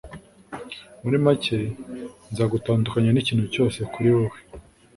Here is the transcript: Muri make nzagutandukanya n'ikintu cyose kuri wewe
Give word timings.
Muri 1.01 1.17
make 1.25 1.57
nzagutandukanya 2.31 3.09
n'ikintu 3.11 3.45
cyose 3.53 3.79
kuri 3.91 4.07
wewe 4.15 4.37